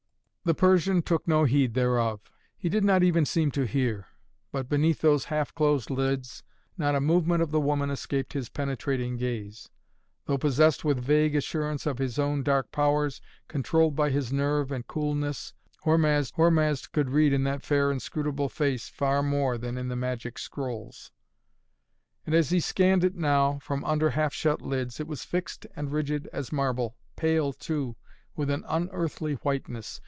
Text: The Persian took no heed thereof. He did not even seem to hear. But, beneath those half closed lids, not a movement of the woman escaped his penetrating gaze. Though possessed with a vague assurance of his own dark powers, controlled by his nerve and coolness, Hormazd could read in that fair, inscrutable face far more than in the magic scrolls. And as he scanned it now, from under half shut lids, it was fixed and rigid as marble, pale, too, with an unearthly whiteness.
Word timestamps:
The 0.43 0.55
Persian 0.55 1.03
took 1.03 1.27
no 1.27 1.43
heed 1.43 1.75
thereof. 1.75 2.19
He 2.57 2.67
did 2.67 2.83
not 2.83 3.03
even 3.03 3.25
seem 3.25 3.51
to 3.51 3.67
hear. 3.67 4.07
But, 4.51 4.67
beneath 4.67 5.01
those 5.01 5.25
half 5.25 5.53
closed 5.53 5.91
lids, 5.91 6.41
not 6.79 6.95
a 6.95 6.99
movement 6.99 7.43
of 7.43 7.51
the 7.51 7.59
woman 7.59 7.91
escaped 7.91 8.33
his 8.33 8.49
penetrating 8.49 9.17
gaze. 9.17 9.69
Though 10.25 10.39
possessed 10.39 10.83
with 10.83 10.97
a 10.97 11.01
vague 11.01 11.35
assurance 11.35 11.85
of 11.85 11.99
his 11.99 12.17
own 12.17 12.41
dark 12.41 12.71
powers, 12.71 13.21
controlled 13.47 13.95
by 13.95 14.09
his 14.09 14.33
nerve 14.33 14.71
and 14.71 14.87
coolness, 14.87 15.53
Hormazd 15.85 16.91
could 16.91 17.11
read 17.11 17.33
in 17.33 17.43
that 17.43 17.61
fair, 17.61 17.91
inscrutable 17.91 18.49
face 18.49 18.89
far 18.89 19.21
more 19.21 19.59
than 19.59 19.77
in 19.77 19.89
the 19.89 19.95
magic 19.95 20.39
scrolls. 20.39 21.11
And 22.25 22.33
as 22.33 22.49
he 22.49 22.59
scanned 22.59 23.03
it 23.03 23.13
now, 23.15 23.59
from 23.59 23.85
under 23.85 24.09
half 24.09 24.33
shut 24.33 24.59
lids, 24.59 24.99
it 24.99 25.07
was 25.07 25.23
fixed 25.23 25.67
and 25.75 25.91
rigid 25.91 26.27
as 26.33 26.51
marble, 26.51 26.95
pale, 27.15 27.53
too, 27.53 27.95
with 28.35 28.49
an 28.49 28.65
unearthly 28.67 29.35
whiteness. 29.35 29.99